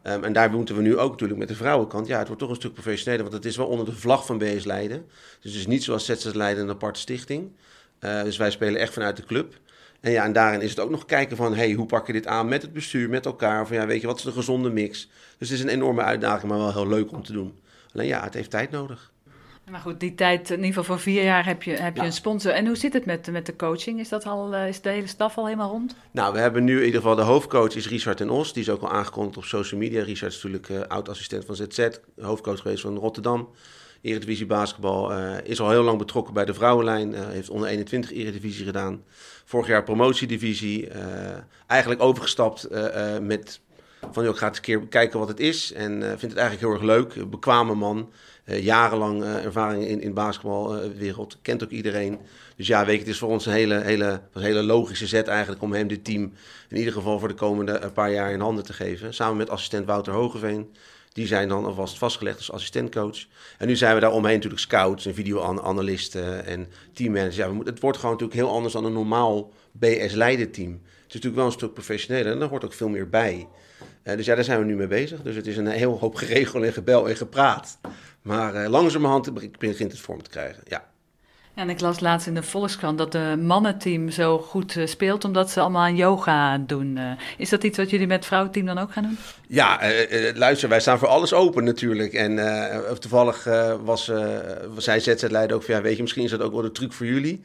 Um, 0.02 0.24
en 0.24 0.32
daar 0.32 0.50
moeten 0.50 0.76
we 0.76 0.82
nu 0.82 0.96
ook 0.96 1.10
natuurlijk 1.10 1.38
met 1.38 1.48
de 1.48 1.54
vrouwenkant. 1.54 2.06
Ja, 2.06 2.18
het 2.18 2.26
wordt 2.26 2.42
toch 2.42 2.50
een 2.50 2.56
stuk 2.56 2.72
professioneler, 2.72 3.22
want 3.22 3.36
het 3.36 3.44
is 3.44 3.56
wel 3.56 3.66
onder 3.66 3.86
de 3.86 3.92
vlag 3.92 4.26
van 4.26 4.38
BS 4.38 4.64
Leiden. 4.64 5.06
Dus 5.40 5.50
het 5.52 5.60
is 5.60 5.66
niet 5.66 5.84
zoals 5.84 6.04
ZZ 6.04 6.32
Leiden 6.32 6.64
een 6.64 6.70
aparte 6.70 7.00
stichting. 7.00 7.50
Uh, 8.00 8.22
dus 8.22 8.36
wij 8.36 8.50
spelen 8.50 8.80
echt 8.80 8.92
vanuit 8.92 9.16
de 9.16 9.24
club. 9.24 9.54
En 10.00 10.10
ja, 10.12 10.24
en 10.24 10.32
daarin 10.32 10.60
is 10.60 10.70
het 10.70 10.80
ook 10.80 10.90
nog 10.90 11.04
kijken 11.04 11.36
van, 11.36 11.54
hey, 11.54 11.72
hoe 11.72 11.86
pak 11.86 12.06
je 12.06 12.12
dit 12.12 12.26
aan 12.26 12.48
met 12.48 12.62
het 12.62 12.72
bestuur, 12.72 13.08
met 13.08 13.26
elkaar? 13.26 13.66
Van 13.66 13.76
ja, 13.76 13.86
weet 13.86 14.00
je, 14.00 14.06
wat 14.06 14.18
is 14.18 14.24
de 14.24 14.32
gezonde 14.32 14.70
mix? 14.70 15.08
Dus 15.38 15.48
het 15.48 15.58
is 15.58 15.64
een 15.64 15.70
enorme 15.70 16.02
uitdaging, 16.02 16.50
maar 16.50 16.58
wel 16.58 16.72
heel 16.72 16.88
leuk 16.88 17.12
om 17.12 17.22
te 17.22 17.32
doen. 17.32 17.54
Alleen 17.94 18.06
ja, 18.06 18.22
het 18.22 18.34
heeft 18.34 18.50
tijd 18.50 18.70
nodig. 18.70 19.12
Maar 19.70 19.80
goed, 19.80 20.00
die 20.00 20.14
tijd, 20.14 20.50
in 20.50 20.56
ieder 20.56 20.68
geval 20.68 20.84
voor 20.84 21.00
vier 21.00 21.22
jaar 21.22 21.46
heb 21.46 21.62
je, 21.62 21.70
heb 21.70 21.96
je 21.96 22.02
een 22.02 22.12
sponsor. 22.12 22.52
En 22.52 22.66
hoe 22.66 22.76
zit 22.76 22.92
het 22.92 23.04
met, 23.04 23.30
met 23.30 23.46
de 23.46 23.56
coaching? 23.56 24.00
Is, 24.00 24.08
dat 24.08 24.26
al, 24.26 24.54
eh, 24.54 24.68
is 24.68 24.80
de 24.80 24.88
hele 24.88 25.06
staf 25.06 25.38
al 25.38 25.44
helemaal 25.44 25.70
rond? 25.70 25.96
Nou, 26.10 26.32
we 26.32 26.38
hebben 26.38 26.64
nu 26.64 26.78
in 26.78 26.84
ieder 26.84 27.00
geval 27.00 27.16
de 27.16 27.22
hoofdcoach 27.22 27.74
is 27.74 27.88
Richard 27.88 28.20
en 28.20 28.30
Os. 28.30 28.52
Die 28.52 28.62
is 28.62 28.70
ook 28.70 28.82
al 28.82 28.90
aangekondigd 28.90 29.36
op 29.36 29.44
social 29.44 29.80
media. 29.80 30.02
Richard 30.02 30.32
is 30.32 30.42
natuurlijk 30.42 30.68
uh, 30.68 30.80
oud-assistent 30.80 31.44
van 31.44 31.56
ZZ, 31.56 31.88
hoofdcoach 32.20 32.60
geweest 32.60 32.82
van 32.82 32.96
Rotterdam. 32.96 33.48
Eredivisie 34.02 34.46
basketbal. 34.46 35.12
Uh, 35.12 35.34
is 35.42 35.60
al 35.60 35.70
heel 35.70 35.82
lang 35.82 35.98
betrokken 35.98 36.34
bij 36.34 36.44
de 36.44 36.54
vrouwenlijn. 36.54 37.12
Uh, 37.12 37.28
heeft 37.28 37.50
onder 37.50 37.68
21 37.68 38.12
Eredivisie 38.12 38.64
gedaan. 38.64 39.02
Vorig 39.44 39.66
jaar 39.66 39.82
promotiedivisie. 39.82 40.88
Uh, 40.88 40.94
eigenlijk 41.66 42.02
overgestapt 42.02 42.68
met 43.20 43.60
van, 44.12 44.24
joh, 44.24 44.32
ik 44.32 44.38
ga 44.38 44.48
eens 44.48 44.56
een 44.56 44.62
keer 44.62 44.80
kijken 44.80 45.18
wat 45.18 45.28
het 45.28 45.40
is. 45.40 45.72
En 45.72 46.00
vindt 46.00 46.22
het 46.22 46.36
eigenlijk 46.36 46.60
heel 46.60 46.72
erg 46.72 46.82
leuk. 46.82 47.30
Bekwame 47.30 47.74
man. 47.74 48.10
jarenlang 48.44 49.24
ervaring 49.24 49.84
in, 49.84 50.00
in 50.00 50.08
de 50.08 50.14
basketbalwereld. 50.14 51.38
Kent 51.42 51.64
ook 51.64 51.70
iedereen. 51.70 52.18
Dus 52.56 52.66
ja, 52.66 52.84
weet 52.84 52.94
je, 52.94 53.00
het 53.00 53.08
is 53.08 53.18
voor 53.18 53.28
ons 53.28 53.46
een 53.46 53.52
hele, 53.52 53.80
hele, 53.80 54.20
een 54.32 54.42
hele 54.42 54.62
logische 54.62 55.06
zet 55.06 55.28
eigenlijk 55.28 55.62
om 55.62 55.72
hem 55.72 55.88
dit 55.88 56.04
team 56.04 56.32
in 56.68 56.76
ieder 56.76 56.92
geval 56.92 57.18
voor 57.18 57.28
de 57.28 57.34
komende 57.34 57.90
paar 57.94 58.12
jaar 58.12 58.32
in 58.32 58.40
handen 58.40 58.64
te 58.64 58.72
geven. 58.72 59.14
Samen 59.14 59.36
met 59.36 59.50
assistent 59.50 59.86
Wouter 59.86 60.12
Hogeveen. 60.12 60.70
Die 61.16 61.26
zijn 61.26 61.48
dan 61.48 61.64
alvast 61.64 61.98
vastgelegd 61.98 62.38
als 62.38 62.52
assistentcoach. 62.52 63.26
En 63.58 63.66
nu 63.66 63.76
zijn 63.76 63.94
we 63.94 64.00
daar 64.00 64.12
omheen 64.12 64.34
natuurlijk 64.34 64.62
scouts 64.62 65.06
en 65.06 65.14
videoanalisten 65.14 66.44
en 66.44 66.68
teammanagers. 66.92 67.36
Ja, 67.36 67.54
het 67.64 67.80
wordt 67.80 67.98
gewoon 67.98 68.12
natuurlijk 68.12 68.40
heel 68.40 68.50
anders 68.50 68.72
dan 68.72 68.84
een 68.84 68.92
normaal 68.92 69.52
BS-leiderteam. 69.72 70.70
Het 70.72 71.06
is 71.08 71.14
natuurlijk 71.14 71.34
wel 71.34 71.46
een 71.46 71.52
stuk 71.52 71.72
professioneler 71.72 72.32
en 72.32 72.38
daar 72.38 72.48
hoort 72.48 72.64
ook 72.64 72.72
veel 72.72 72.88
meer 72.88 73.08
bij. 73.08 73.48
Uh, 74.04 74.16
dus 74.16 74.26
ja, 74.26 74.34
daar 74.34 74.44
zijn 74.44 74.58
we 74.58 74.64
nu 74.64 74.76
mee 74.76 74.86
bezig. 74.86 75.22
Dus 75.22 75.36
het 75.36 75.46
is 75.46 75.56
een 75.56 75.66
heel 75.66 75.98
hoop 75.98 76.14
geregeld 76.24 76.64
en 76.64 76.72
gebel 76.72 77.08
en 77.08 77.16
gepraat. 77.16 77.78
Maar 78.22 78.54
uh, 78.54 78.68
langzamerhand 78.68 79.34
begint 79.58 79.92
het 79.92 80.00
vorm 80.00 80.22
te 80.22 80.30
krijgen, 80.30 80.62
ja. 80.66 80.94
En 81.56 81.70
ik 81.70 81.80
las 81.80 82.00
laatst 82.00 82.26
in 82.26 82.34
de 82.34 82.42
Volkskrant 82.42 82.98
dat 82.98 83.12
de 83.12 83.36
mannenteam 83.42 84.10
zo 84.10 84.38
goed 84.38 84.76
uh, 84.76 84.86
speelt 84.86 85.24
omdat 85.24 85.50
ze 85.50 85.60
allemaal 85.60 85.82
aan 85.82 85.96
yoga 85.96 86.58
doen. 86.58 86.96
Uh, 86.96 87.10
is 87.38 87.48
dat 87.48 87.64
iets 87.64 87.78
wat 87.78 87.90
jullie 87.90 88.06
met 88.06 88.16
het 88.16 88.26
vrouwenteam 88.26 88.66
dan 88.66 88.78
ook 88.78 88.92
gaan 88.92 89.02
doen? 89.02 89.18
Ja, 89.48 89.90
uh, 89.90 90.34
luister, 90.34 90.68
wij 90.68 90.80
staan 90.80 90.98
voor 90.98 91.08
alles 91.08 91.32
open 91.32 91.64
natuurlijk. 91.64 92.12
En 92.12 92.40
toevallig 92.98 93.44
was, 93.84 94.10
zij 94.76 95.00
ZZ-leider 95.00 95.56
ook 95.56 95.62
van, 95.62 95.74
ja, 95.74 95.80
weet 95.80 95.96
je, 95.96 96.02
misschien 96.02 96.24
is 96.24 96.30
dat 96.30 96.40
ook 96.40 96.52
wel 96.52 96.62
de 96.62 96.72
truc 96.72 96.92
voor 96.92 97.06
jullie. 97.06 97.42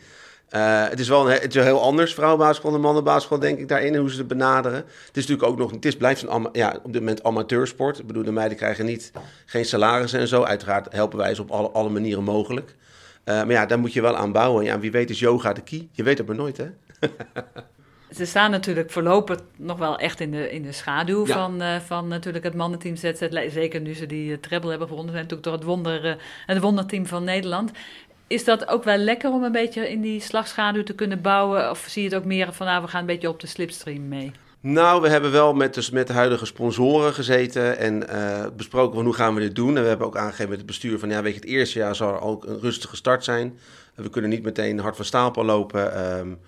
het 0.50 1.00
is 1.00 1.08
wel 1.08 1.30
een, 1.30 1.40
het 1.42 1.56
is 1.56 1.64
heel 1.64 1.82
anders, 1.82 2.14
vrouwenbasketbal 2.14 2.74
en 2.74 2.82
mannenbasketbal, 2.82 3.40
denk 3.40 3.60
ik, 3.60 3.68
daarin, 3.68 3.96
hoe 3.96 4.12
ze 4.12 4.18
het 4.18 4.28
benaderen. 4.28 4.78
Het 4.78 5.18
is 5.18 5.28
natuurlijk 5.28 5.50
ook 5.50 5.58
nog, 5.58 5.72
het 5.72 5.86
is, 5.86 5.96
blijft 5.96 6.22
een, 6.22 6.50
ja, 6.52 6.80
op 6.84 6.94
dit 6.94 7.02
moment 7.02 7.24
amateursport. 7.24 8.00
Ik 8.00 8.08
bedoel, 8.08 8.24
de 8.24 8.32
meiden 8.32 8.58
krijgen 8.58 8.86
niet, 8.86 9.12
geen 9.46 9.66
salarissen 9.66 10.20
en 10.20 10.28
zo. 10.28 10.44
Uiteraard 10.44 10.94
helpen 10.94 11.18
wij 11.18 11.36
ze 11.36 11.42
op 11.42 11.52
alle, 11.52 11.70
alle 11.70 11.90
manieren 11.90 12.24
mogelijk. 12.24 12.76
Uh, 13.32 13.38
maar 13.38 13.52
ja, 13.52 13.66
daar 13.66 13.80
moet 13.80 13.94
je 13.94 14.02
wel 14.02 14.18
aan 14.18 14.32
bouwen. 14.32 14.66
Ja, 14.66 14.80
wie 14.80 14.92
weet 14.92 15.10
is 15.10 15.20
yoga 15.20 15.54
de 15.54 15.62
key. 15.62 15.88
Je 15.92 16.04
weet 16.04 16.18
het 16.18 16.28
maar 16.28 16.36
nooit, 16.36 16.58
hè? 16.58 16.66
Ze 18.16 18.26
staan 18.26 18.52
natuurlijk 18.52 18.92
voorlopig 18.92 19.40
nog 19.56 19.78
wel 19.78 19.98
echt 19.98 20.20
in 20.20 20.32
de, 20.32 20.52
in 20.52 20.64
de 20.64 20.72
schaduw 20.72 21.28
ja. 21.28 21.34
van, 21.34 21.62
uh, 21.62 21.80
van 21.80 22.08
natuurlijk 22.08 22.44
het 22.44 22.54
mannenteam 22.54 22.96
ZZ. 22.96 23.28
Zeker 23.48 23.82
nu 23.82 23.94
ze 23.94 24.06
die 24.06 24.32
uh, 24.32 24.38
treble 24.38 24.70
hebben 24.70 24.88
gewonnen. 24.88 25.14
zijn 25.14 25.24
natuurlijk 25.24 25.50
toch 25.50 25.60
het, 25.60 25.70
wonder, 25.70 26.18
het 26.46 26.60
wonderteam 26.60 27.06
van 27.06 27.24
Nederland. 27.24 27.72
Is 28.28 28.44
dat 28.44 28.68
ook 28.68 28.84
wel 28.84 28.98
lekker 28.98 29.32
om 29.32 29.44
een 29.44 29.52
beetje 29.52 29.90
in 29.90 30.02
die 30.02 30.20
slagschaduw 30.20 30.84
te 30.84 30.94
kunnen 30.94 31.22
bouwen? 31.22 31.70
Of 31.70 31.86
zie 31.88 32.04
je 32.04 32.10
het 32.10 32.18
ook 32.18 32.26
meer 32.26 32.54
van, 32.54 32.68
nou, 32.68 32.82
we 32.82 32.88
gaan 32.88 33.00
een 33.00 33.06
beetje 33.06 33.30
op 33.30 33.40
de 33.40 33.48
slipstream 33.48 34.08
mee? 34.08 34.32
Nou, 34.64 35.02
we 35.02 35.10
hebben 35.10 35.32
wel 35.32 35.54
met, 35.54 35.92
met 35.92 36.08
de 36.08 36.14
huidige 36.14 36.46
sponsoren 36.46 37.14
gezeten 37.14 37.78
en 37.78 38.04
uh, 38.10 38.46
besproken 38.56 38.96
van 38.96 39.06
hoe 39.06 39.14
gaan 39.14 39.36
we 39.36 39.42
dit 39.42 39.56
doen. 39.56 39.78
En 39.78 39.82
we 39.82 39.88
hebben 39.88 40.08
ook 40.08 40.18
aangegeven 40.18 40.50
met 40.50 40.58
het 40.58 40.68
bestuur 40.68 41.00
van, 41.00 41.10
ja, 41.10 41.22
weet 41.22 41.34
je, 41.34 41.40
het 41.40 41.50
eerste 41.50 41.80
jaar 41.80 41.96
zal 41.96 42.14
er 42.14 42.22
ook 42.22 42.46
een 42.46 42.60
rustige 42.60 42.96
start 42.96 43.24
zijn. 43.24 43.60
We 43.96 44.10
kunnen 44.10 44.30
niet 44.30 44.44
meteen 44.44 44.80
hard 44.80 44.96
van 44.96 45.06
stapel 45.06 45.46
lopen. 45.46 46.18
Um, 46.20 46.40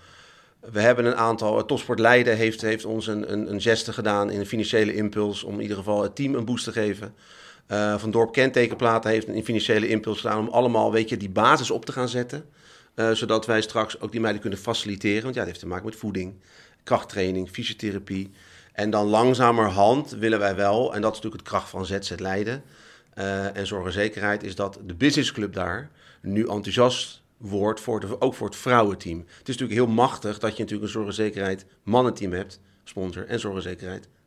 we 0.59 0.79
hebben 0.79 1.05
een 1.05 1.15
aantal, 1.15 1.65
Topsport 1.65 1.99
Leiden 1.99 2.37
heeft, 2.37 2.61
heeft 2.61 2.85
ons 2.85 3.07
een, 3.07 3.31
een, 3.31 3.51
een 3.51 3.61
geste 3.61 3.93
gedaan 3.93 4.29
in 4.29 4.39
een 4.39 4.45
financiële 4.45 4.95
impuls 4.95 5.43
om 5.43 5.53
in 5.53 5.61
ieder 5.61 5.77
geval 5.77 6.03
het 6.03 6.15
team 6.15 6.35
een 6.35 6.45
boost 6.45 6.63
te 6.63 6.71
geven. 6.71 7.13
Uh, 7.67 7.97
van 7.97 8.11
Dorp 8.11 8.33
Kentekenplaten 8.33 9.11
heeft 9.11 9.27
een 9.27 9.43
financiële 9.43 9.87
impuls 9.87 10.21
gedaan 10.21 10.39
om 10.39 10.47
allemaal, 10.47 10.91
weet 10.91 11.09
je, 11.09 11.17
die 11.17 11.29
basis 11.29 11.71
op 11.71 11.85
te 11.85 11.91
gaan 11.91 12.09
zetten. 12.09 12.45
Zodat 13.13 13.45
wij 13.45 13.61
straks 13.61 13.99
ook 13.99 14.11
die 14.11 14.21
meiden 14.21 14.41
kunnen 14.41 14.59
faciliteren. 14.59 15.23
Want 15.23 15.33
ja, 15.33 15.39
dat 15.39 15.49
heeft 15.49 15.59
te 15.59 15.67
maken 15.67 15.85
met 15.85 15.95
voeding 15.95 16.33
krachttraining, 16.83 17.49
fysiotherapie. 17.49 18.31
En 18.73 18.89
dan 18.89 19.05
langzamerhand 19.05 20.09
willen 20.11 20.39
wij 20.39 20.55
wel, 20.55 20.95
en 20.95 21.01
dat 21.01 21.11
is 21.11 21.21
natuurlijk 21.21 21.43
het 21.43 21.51
kracht 21.51 21.69
van 21.69 21.85
ZZ 21.85 22.13
Leiden 22.17 22.63
uh, 23.17 23.57
en 23.57 23.67
zorg 23.67 23.97
is 24.43 24.55
dat 24.55 24.79
de 24.85 24.95
businessclub 24.95 25.53
daar 25.53 25.89
nu 26.21 26.47
enthousiast 26.47 27.21
wordt, 27.37 27.79
voor 27.79 27.99
de, 27.99 28.21
ook 28.21 28.33
voor 28.33 28.47
het 28.47 28.55
vrouwenteam. 28.55 29.17
Het 29.17 29.49
is 29.49 29.57
natuurlijk 29.57 29.79
heel 29.87 29.95
machtig 29.95 30.39
dat 30.39 30.57
je 30.57 30.63
natuurlijk 30.63 30.95
een 30.95 31.13
zorg 31.15 31.63
mannenteam 31.83 32.31
hebt, 32.31 32.59
sponsor, 32.83 33.27
en 33.27 33.39
zorg 33.39 33.63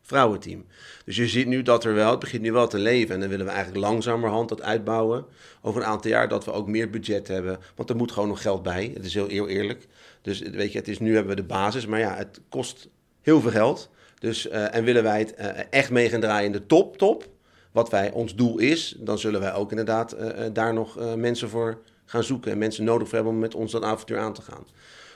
vrouwenteam. 0.07 0.65
Dus 1.05 1.17
je 1.17 1.29
ziet 1.29 1.47
nu 1.47 1.63
dat 1.63 1.85
er 1.85 1.95
wel, 1.95 2.11
het 2.11 2.19
begint 2.19 2.43
nu 2.43 2.53
wel 2.53 2.69
te 2.69 2.79
leven. 2.79 3.15
En 3.15 3.21
dan 3.21 3.29
willen 3.29 3.47
we 3.47 3.53
eigenlijk 3.53 3.85
langzamerhand 3.85 4.49
dat 4.49 4.63
uitbouwen. 4.63 5.25
Over 5.63 5.81
een 5.81 5.87
aantal 5.87 6.11
jaar 6.11 6.29
dat 6.29 6.45
we 6.45 6.53
ook 6.53 6.69
meer 6.69 6.91
budget 6.91 7.29
hebben. 7.29 7.59
Want 7.75 7.91
er 7.91 7.97
moet 7.97 8.13
gewoon 8.13 8.29
nog 8.29 8.43
geld 8.43 8.63
bij. 8.63 8.91
Het 8.95 9.05
is 9.05 9.15
heel 9.15 9.49
eerlijk. 9.49 9.87
Dus 10.23 10.39
weet 10.39 10.73
je, 10.73 10.79
het 10.79 10.89
is, 10.89 10.99
nu 10.99 11.15
hebben 11.15 11.37
we 11.37 11.43
de 11.43 11.47
basis, 11.49 11.87
maar 11.87 11.99
ja, 11.99 12.15
het 12.17 12.41
kost 12.49 12.89
heel 13.23 13.41
veel 13.41 13.51
geld. 13.51 13.91
Dus, 14.19 14.47
uh, 14.47 14.75
en 14.75 14.85
willen 14.85 15.03
wij 15.03 15.19
het 15.19 15.35
uh, 15.39 15.49
echt 15.71 15.91
mee 15.91 16.09
gaan 16.09 16.21
draaien 16.21 16.47
in 16.47 16.53
de 16.53 16.67
top, 16.67 16.97
top, 16.97 17.29
wat 17.73 17.91
wij, 17.91 18.11
ons 18.11 18.35
doel 18.35 18.59
is, 18.59 18.97
dan 18.99 19.19
zullen 19.19 19.41
wij 19.41 19.55
ook 19.55 19.71
inderdaad 19.71 20.15
uh, 20.15 20.29
daar 20.53 20.75
nog 20.75 21.17
mensen 21.17 21.49
voor 21.49 21.79
gaan 22.05 22.25
zoeken. 22.25 22.53
En 22.53 22.59
mensen 22.59 22.85
nodig 22.85 23.11
hebben 23.11 23.33
om 23.33 23.39
met 23.39 23.55
ons 23.55 23.73
dat 23.73 23.83
avontuur 23.83 24.19
aan 24.19 24.33
te 24.33 24.43
gaan. 24.43 24.67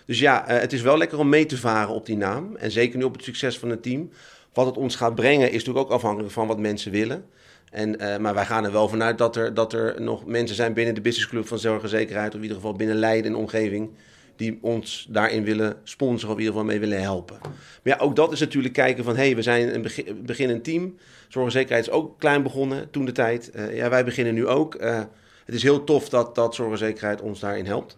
Dus 0.06 0.18
ja, 0.18 0.44
het 0.46 0.72
is 0.72 0.82
wel 0.82 0.98
lekker 0.98 1.18
om 1.18 1.28
mee 1.28 1.46
te 1.46 1.56
varen 1.56 1.94
op 1.94 2.06
die 2.06 2.16
naam. 2.16 2.56
En 2.56 2.70
zeker 2.70 2.98
nu 2.98 3.04
op 3.04 3.14
het 3.14 3.24
succes 3.24 3.58
van 3.58 3.70
het 3.70 3.82
team. 3.82 4.10
Wat 4.52 4.66
het 4.66 4.76
ons 4.76 4.96
gaat 4.96 5.14
brengen 5.14 5.46
is 5.46 5.64
natuurlijk 5.64 5.86
ook 5.86 5.92
afhankelijk 5.92 6.32
van 6.32 6.46
wat 6.46 6.58
mensen 6.58 6.92
willen. 6.92 7.24
En, 7.70 8.20
maar 8.20 8.34
wij 8.34 8.44
gaan 8.44 8.64
er 8.64 8.72
wel 8.72 8.88
vanuit 8.88 9.18
dat 9.18 9.36
er, 9.36 9.54
dat 9.54 9.72
er 9.72 10.02
nog 10.02 10.26
mensen 10.26 10.56
zijn 10.56 10.72
binnen 10.72 10.94
de 10.94 11.00
businessclub 11.00 11.46
van 11.46 11.58
Zorg 11.58 11.82
en 11.82 11.88
Zekerheid, 11.88 12.28
of 12.28 12.36
in 12.36 12.42
ieder 12.42 12.56
geval 12.56 12.72
binnen 12.72 12.96
Leiden 12.96 13.32
en 13.32 13.38
omgeving, 13.38 13.90
die 14.36 14.58
ons 14.60 15.06
daarin 15.10 15.44
willen 15.44 15.76
sponsoren 15.82 16.34
of 16.34 16.40
in 16.40 16.44
ieder 16.44 16.52
geval 16.52 16.70
mee 16.70 16.80
willen 16.80 17.00
helpen. 17.00 17.38
Maar 17.40 17.52
ja, 17.82 17.96
ook 17.98 18.16
dat 18.16 18.32
is 18.32 18.40
natuurlijk 18.40 18.74
kijken 18.74 19.04
van, 19.04 19.16
hé, 19.16 19.24
hey, 19.24 19.36
we 19.36 19.42
zijn 19.42 19.74
een 19.74 19.82
begin, 19.82 20.22
beginnend 20.24 20.64
team. 20.64 20.96
Zorg 21.28 21.46
en 21.46 21.52
zekerheid 21.52 21.86
is 21.86 21.92
ook 21.92 22.18
klein 22.18 22.42
begonnen 22.42 22.90
toen 22.90 23.04
de 23.04 23.12
tijd. 23.12 23.50
Uh, 23.54 23.76
ja, 23.76 23.90
wij 23.90 24.04
beginnen 24.04 24.34
nu 24.34 24.46
ook. 24.46 24.74
Uh, 24.74 24.98
het 25.44 25.54
is 25.54 25.62
heel 25.62 25.84
tof 25.84 26.08
dat, 26.08 26.34
dat 26.34 26.54
zorg 26.54 26.70
en 26.70 26.78
zekerheid 26.78 27.20
ons 27.20 27.40
daarin 27.40 27.66
helpt. 27.66 27.96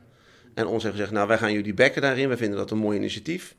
En 0.54 0.66
ons 0.66 0.82
hebben 0.82 0.92
gezegd, 0.92 1.16
nou, 1.16 1.28
wij 1.28 1.38
gaan 1.38 1.52
jullie 1.52 1.74
bekken 1.74 2.02
daarin. 2.02 2.28
We 2.28 2.36
vinden 2.36 2.58
dat 2.58 2.70
een 2.70 2.78
mooi 2.78 2.98
initiatief. 2.98 3.54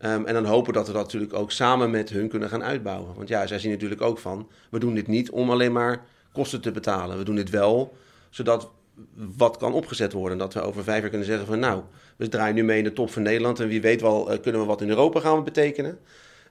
Um, 0.00 0.26
en 0.26 0.34
dan 0.34 0.44
hopen 0.44 0.72
dat 0.72 0.86
we 0.86 0.92
dat 0.92 1.02
natuurlijk 1.02 1.32
ook 1.32 1.50
samen 1.50 1.90
met 1.90 2.10
hun 2.10 2.28
kunnen 2.28 2.48
gaan 2.48 2.62
uitbouwen. 2.62 3.14
Want 3.14 3.28
ja, 3.28 3.46
zij 3.46 3.58
zien 3.58 3.70
natuurlijk 3.70 4.00
ook 4.00 4.18
van, 4.18 4.48
we 4.70 4.78
doen 4.78 4.94
dit 4.94 5.06
niet 5.06 5.30
om 5.30 5.50
alleen 5.50 5.72
maar 5.72 6.04
kosten 6.32 6.60
te 6.60 6.70
betalen. 6.70 7.18
We 7.18 7.24
doen 7.24 7.34
dit 7.34 7.50
wel 7.50 7.96
zodat 8.30 8.70
wat 9.36 9.56
kan 9.56 9.72
opgezet 9.72 10.12
worden. 10.12 10.38
Dat 10.38 10.54
we 10.54 10.60
over 10.60 10.84
vijf 10.84 11.00
jaar 11.00 11.08
kunnen 11.08 11.26
zeggen 11.26 11.46
van 11.46 11.58
nou, 11.58 11.82
we 12.16 12.28
draaien 12.28 12.54
nu 12.54 12.64
mee 12.64 12.78
in 12.78 12.84
de 12.84 12.92
top 12.92 13.10
van 13.10 13.22
Nederland. 13.22 13.60
En 13.60 13.68
wie 13.68 13.80
weet 13.80 14.00
wel 14.00 14.32
uh, 14.32 14.40
kunnen 14.40 14.60
we 14.60 14.66
wat 14.66 14.80
in 14.80 14.88
Europa 14.88 15.20
gaan 15.20 15.44
betekenen. 15.44 15.98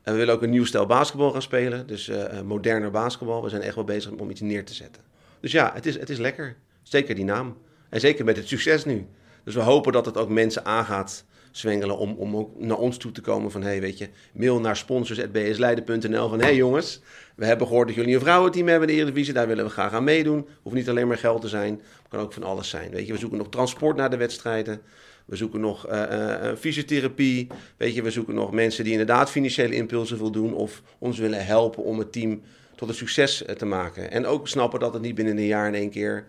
En 0.01 0.13
we 0.13 0.20
willen 0.20 0.34
ook 0.34 0.42
een 0.42 0.50
nieuw 0.50 0.66
stijl 0.66 0.86
basketbal 0.86 1.32
gaan 1.32 1.42
spelen. 1.42 1.88
Dus 1.88 2.10
uh, 2.10 2.42
moderner 2.42 2.92
basketbal. 2.92 3.44
We 3.44 3.50
zijn 3.50 3.62
echt 3.62 3.75
wel 3.75 3.84
bezig 3.84 4.12
om 4.12 4.30
iets 4.30 4.42
neer 4.42 4.66
te 4.66 4.74
zetten. 4.74 5.01
Dus 5.39 5.51
ja, 5.51 5.72
het 5.74 5.86
is, 5.86 6.00
het 6.00 6.10
is 6.10 6.18
lekker. 6.18 6.56
Zeker 6.84 7.16
die 7.16 7.24
naam. 7.24 7.58
En 7.89 8.00
zeker 8.00 8.25
met 8.25 8.38
het 8.38 8.48
succes 8.48 8.86
nu. 8.86 9.08
Dus 9.44 9.54
we 9.54 9.62
hopen 9.62 9.92
dat 9.92 10.06
het 10.06 10.18
ook 10.18 10.30
mensen 10.30 10.66
aangaat 10.66 11.25
zwengelen 11.51 11.98
om, 11.98 12.16
om 12.18 12.36
ook 12.36 12.60
naar 12.60 12.77
ons 12.77 12.98
toe 12.98 13.12
te 13.12 13.22
komen 13.22 13.51
van, 13.51 13.62
hey, 13.62 13.82
weet 13.82 13.98
je, 13.98 14.10
mail 14.34 14.60
naar 14.60 14.77
sponsors.bsleiden.nl 14.77 16.30
van, 16.30 16.39
hey 16.39 16.56
jongens, 16.56 17.01
we 17.36 17.46
hebben 17.46 17.68
gehoord 17.68 17.88
dat 17.88 17.96
jullie 17.96 18.13
een 18.13 18.22
vrouwenteam 18.22 18.68
hebben 18.68 18.89
in 18.89 18.96
de 18.96 19.01
Eredivisie, 19.01 19.34
daar 19.34 19.48
willen 19.48 19.66
we 19.66 19.72
graag 19.72 19.94
aan 19.94 20.04
meedoen. 20.04 20.48
Hoeft 20.62 20.75
niet 20.75 20.89
alleen 20.89 21.08
maar 21.08 21.18
geld 21.18 21.42
te 21.42 21.48
zijn, 21.48 21.82
kan 22.10 22.20
ook 22.20 22.34
van 22.34 22.44
alles 22.44 22.70
zijn. 22.70 22.92
Weet 22.92 23.08
je, 23.08 23.13
we 23.13 23.20
zoeken 23.20 23.38
nog 23.38 23.50
transport 23.50 23.96
naar 23.98 24.10
de 24.10 24.18
wedstrijden. 24.18 24.82
We 25.25 25.36
zoeken 25.36 25.60
nog 25.60 25.89
uh, 25.89 26.51
fysiotherapie. 26.60 27.48
Weet 27.77 27.96
je, 27.96 28.01
we 28.01 28.12
zoeken 28.12 28.34
nog 28.34 28.51
mensen 28.51 28.84
die 28.84 28.92
inderdaad 28.92 29.32
financiële 29.32 29.75
impulsen 29.75 30.18
willen 30.18 30.32
doen 30.32 30.54
of 30.54 30.82
ons 30.98 31.18
willen 31.18 31.46
helpen 31.46 31.84
om 31.84 32.00
het 32.00 32.12
team 32.12 32.42
tot 32.75 32.89
een 32.89 32.96
succes 32.96 33.44
te 33.58 33.66
maken. 33.66 34.12
En 34.12 34.25
ook 34.25 34.48
snappen 34.48 34.80
dat 34.80 34.94
het 34.94 35.01
niet 35.01 35.16
binnen 35.16 35.38
een 35.38 35.46
jaar 35.46 35.68
in 35.68 35.75
één 35.75 35.89
keer 35.89 36.25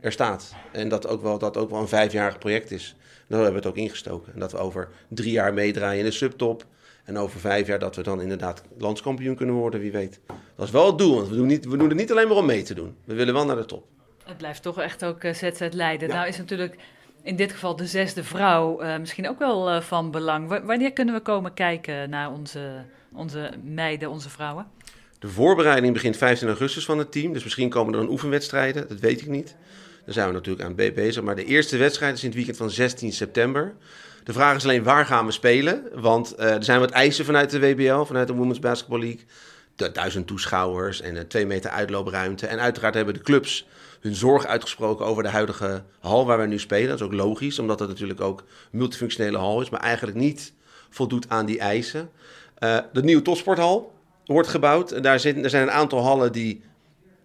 er 0.00 0.12
staat. 0.12 0.54
En 0.72 0.88
dat 0.88 1.06
ook 1.06 1.22
wel, 1.22 1.38
dat 1.38 1.56
ook 1.56 1.70
wel 1.70 1.80
een 1.80 1.88
vijfjarig 1.88 2.38
project 2.38 2.70
is. 2.70 2.96
En 2.98 3.24
daar 3.28 3.42
hebben 3.42 3.62
we 3.62 3.68
het 3.68 3.76
ook 3.76 3.84
ingestoken. 3.84 4.32
En 4.32 4.40
dat 4.40 4.52
we 4.52 4.58
over 4.58 4.88
drie 5.08 5.32
jaar 5.32 5.54
meedraaien 5.54 5.98
in 5.98 6.04
de 6.04 6.10
subtop. 6.10 6.64
En 7.04 7.18
over 7.18 7.40
vijf 7.40 7.66
jaar 7.66 7.78
dat 7.78 7.96
we 7.96 8.02
dan 8.02 8.20
inderdaad 8.20 8.62
landskampioen 8.78 9.36
kunnen 9.36 9.54
worden, 9.54 9.80
wie 9.80 9.92
weet. 9.92 10.20
Dat 10.56 10.66
is 10.66 10.72
wel 10.72 10.86
het 10.86 10.98
doel, 10.98 11.14
want 11.14 11.28
we 11.28 11.36
doen, 11.36 11.46
niet, 11.46 11.64
we 11.64 11.76
doen 11.76 11.88
het 11.88 11.98
niet 11.98 12.10
alleen 12.10 12.28
maar 12.28 12.36
om 12.36 12.46
mee 12.46 12.62
te 12.62 12.74
doen. 12.74 12.96
We 13.04 13.14
willen 13.14 13.34
wel 13.34 13.44
naar 13.44 13.56
de 13.56 13.64
top. 13.64 13.86
Het 14.24 14.36
blijft 14.36 14.62
toch 14.62 14.80
echt 14.80 15.04
ook 15.04 15.20
ZZ 15.22 15.42
eh, 15.42 15.70
Leiden. 15.70 16.08
Nou 16.08 16.28
is 16.28 16.36
natuurlijk 16.36 16.76
in 17.22 17.36
dit 17.36 17.52
geval 17.52 17.76
de 17.76 17.86
zesde 17.86 18.24
vrouw 18.24 18.82
uh, 18.82 18.98
misschien 18.98 19.28
ook 19.28 19.38
wel 19.38 19.74
uh, 19.74 19.80
van 19.80 20.10
belang. 20.10 20.64
wanneer 20.64 20.92
kunnen 20.92 21.14
we 21.14 21.20
komen 21.20 21.54
kijken 21.54 22.10
naar 22.10 22.32
onze, 22.32 22.84
onze 23.12 23.50
meiden, 23.62 24.10
onze 24.10 24.30
vrouwen? 24.30 24.66
De 25.18 25.28
voorbereiding 25.28 25.92
begint 25.92 26.16
15 26.16 26.48
augustus 26.48 26.84
van 26.84 26.98
het 26.98 27.12
team. 27.12 27.32
Dus 27.32 27.44
misschien 27.44 27.68
komen 27.68 27.94
er 27.94 28.00
dan 28.00 28.10
oefenwedstrijden, 28.10 28.88
dat 28.88 29.00
weet 29.00 29.20
ik 29.20 29.28
niet. 29.28 29.56
Daar 30.08 30.16
zijn 30.16 30.28
we 30.28 30.34
natuurlijk 30.34 30.64
aan 30.64 30.74
bezig. 30.74 31.22
Maar 31.22 31.36
de 31.36 31.44
eerste 31.44 31.76
wedstrijd 31.76 32.14
is 32.14 32.20
in 32.20 32.26
het 32.26 32.36
weekend 32.36 32.56
van 32.56 32.70
16 32.70 33.12
september. 33.12 33.74
De 34.24 34.32
vraag 34.32 34.56
is 34.56 34.64
alleen 34.64 34.82
waar 34.82 35.06
gaan 35.06 35.26
we 35.26 35.32
spelen? 35.32 35.82
Want 35.94 36.34
uh, 36.38 36.54
er 36.54 36.64
zijn 36.64 36.80
wat 36.80 36.90
eisen 36.90 37.24
vanuit 37.24 37.50
de 37.50 37.60
WBL, 37.60 38.02
vanuit 38.02 38.26
de 38.26 38.34
Women's 38.34 38.58
Basketball 38.58 38.98
League. 38.98 39.20
De 39.76 39.92
duizend 39.92 40.26
toeschouwers 40.26 41.00
en 41.00 41.16
een 41.16 41.26
twee 41.26 41.46
meter 41.46 41.70
uitloopruimte. 41.70 42.46
En 42.46 42.60
uiteraard 42.60 42.94
hebben 42.94 43.14
de 43.14 43.20
clubs 43.20 43.66
hun 44.00 44.14
zorg 44.14 44.46
uitgesproken 44.46 45.06
over 45.06 45.22
de 45.22 45.28
huidige 45.28 45.82
hal 46.00 46.26
waar 46.26 46.38
wij 46.38 46.46
nu 46.46 46.58
spelen. 46.58 46.88
Dat 46.88 47.00
is 47.00 47.06
ook 47.06 47.12
logisch, 47.12 47.58
omdat 47.58 47.78
het 47.78 47.88
natuurlijk 47.88 48.20
ook 48.20 48.40
een 48.40 48.78
multifunctionele 48.78 49.38
hal 49.38 49.60
is, 49.60 49.70
maar 49.70 49.80
eigenlijk 49.80 50.16
niet 50.16 50.52
voldoet 50.90 51.28
aan 51.28 51.46
die 51.46 51.58
eisen. 51.58 52.10
Uh, 52.58 52.78
de 52.92 53.02
nieuwe 53.02 53.22
topsporthal 53.22 53.94
wordt 54.24 54.48
gebouwd. 54.48 54.92
En 54.92 55.02
daar, 55.02 55.20
zit, 55.20 55.44
er 55.44 55.50
zijn 55.50 55.62
een 55.62 55.70
aantal 55.70 56.02
hallen 56.02 56.32
die 56.32 56.62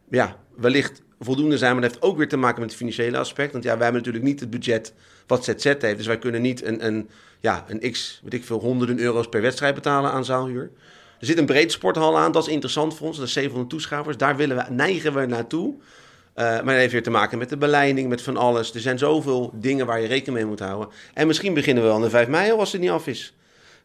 ja, 0.10 0.38
wellicht 0.56 1.02
voldoende 1.24 1.58
zijn, 1.58 1.72
maar 1.74 1.82
dat 1.82 1.92
heeft 1.92 2.04
ook 2.04 2.18
weer 2.18 2.28
te 2.28 2.38
maken 2.38 2.60
met 2.60 2.70
het 2.70 2.78
financiële 2.78 3.18
aspect. 3.18 3.52
Want 3.52 3.64
ja, 3.64 3.74
wij 3.74 3.84
hebben 3.84 4.02
natuurlijk 4.02 4.26
niet 4.26 4.40
het 4.40 4.50
budget 4.50 4.94
wat 5.28 5.44
ZZ 5.44 5.64
heeft. 5.64 5.98
Dus 5.98 6.06
wij 6.06 6.18
kunnen 6.18 6.42
niet 6.42 6.64
een, 6.64 6.86
een, 6.86 7.10
ja, 7.40 7.66
een 7.68 7.92
x, 7.92 8.20
weet 8.24 8.34
ik 8.34 8.44
veel, 8.44 8.60
honderden 8.60 9.00
euro's 9.00 9.28
per 9.28 9.42
wedstrijd 9.42 9.76
betalen 9.76 10.12
aan 10.12 10.26
zaalhuur. 10.26 10.72
Er 11.20 11.26
zit 11.26 11.38
een 11.38 11.46
breed 11.46 11.72
sporthal 11.72 12.18
aan, 12.18 12.32
dat 12.32 12.48
is 12.48 12.54
interessant 12.54 12.96
voor 12.96 13.08
ons. 13.08 13.18
Dat 13.18 13.28
is 13.28 13.34
700 13.34 13.70
toeschouwers. 13.70 14.18
Daar 14.18 14.36
willen 14.36 14.58
we, 14.58 14.64
neigen 14.70 15.14
we 15.14 15.26
naartoe. 15.26 15.74
Uh, 15.74 16.44
maar 16.44 16.64
dat 16.64 16.76
heeft 16.76 16.92
weer 16.92 17.04
te 17.04 17.10
maken 17.10 17.38
met 17.38 17.50
de 17.50 17.58
beleiding, 17.58 18.10
met 18.10 18.22
van 18.22 18.38
alles. 18.38 18.74
Er 18.74 18.80
zijn 18.80 18.98
zoveel 18.98 19.52
dingen 19.54 19.86
waar 19.86 20.02
je 20.02 20.08
rekening 20.08 20.38
mee 20.38 20.46
moet 20.46 20.60
houden. 20.60 20.90
En 21.14 21.28
misschien 21.28 21.54
beginnen 21.54 21.84
we 21.84 21.90
wel 21.90 21.98
aan 21.98 22.04
de 22.04 22.10
5 22.10 22.28
mei 22.28 22.52
als 22.52 22.72
het 22.72 22.82
niet 22.82 22.90
af 22.90 23.08
is. 23.08 23.34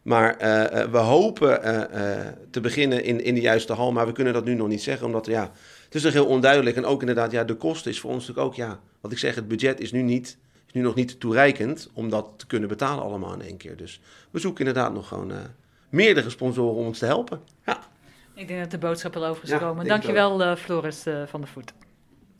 Maar 0.01 0.35
uh, 0.41 0.83
we 0.91 0.97
hopen 0.97 1.61
te 2.51 2.61
beginnen 2.61 3.03
in, 3.03 3.23
in 3.23 3.33
de 3.33 3.41
juiste 3.41 3.73
hal. 3.73 3.91
Maar 3.91 4.05
we 4.05 4.11
kunnen 4.11 4.33
dat 4.33 4.45
nu 4.45 4.53
nog 4.53 4.67
niet 4.67 4.81
zeggen, 4.81 5.05
omdat 5.05 5.25
ja, 5.25 5.51
het 5.89 5.97
is 5.97 6.03
nog 6.03 6.13
heel 6.13 6.25
onduidelijk. 6.25 6.75
En 6.75 6.85
ook 6.85 6.99
inderdaad, 6.99 7.31
ja, 7.31 7.43
de 7.43 7.55
kosten 7.55 7.91
is 7.91 7.99
voor 7.99 8.11
ons 8.11 8.27
natuurlijk 8.27 8.47
ook, 8.47 8.55
ja, 8.55 8.79
wat 9.01 9.11
ik 9.11 9.17
zeg, 9.17 9.35
het 9.35 9.47
budget 9.47 9.79
is 9.79 9.91
nu, 9.91 10.01
niet, 10.01 10.37
is 10.67 10.73
nu 10.73 10.81
nog 10.81 10.95
niet 10.95 11.19
toereikend 11.19 11.89
om 11.93 12.09
dat 12.09 12.29
te 12.35 12.47
kunnen 12.47 12.69
betalen 12.69 13.03
allemaal 13.03 13.33
in 13.33 13.41
één 13.41 13.57
keer. 13.57 13.77
Dus 13.77 14.01
we 14.31 14.39
zoeken 14.39 14.65
inderdaad 14.65 14.93
nog 14.93 15.07
gewoon 15.07 15.33
meerdere 15.89 16.29
sponsoren 16.29 16.75
om 16.75 16.85
ons 16.85 16.99
te 16.99 17.05
helpen. 17.05 17.41
Ja. 17.65 17.79
Ik 18.33 18.47
denk 18.47 18.59
dat 18.59 18.71
de 18.71 18.77
boodschap 18.77 19.15
al 19.15 19.25
over 19.25 19.43
is 19.43 19.51
gekomen. 19.51 19.85
Dankjewel, 19.85 20.55
Floris 20.55 21.03
van 21.25 21.41
der 21.41 21.49
Voet. 21.49 21.73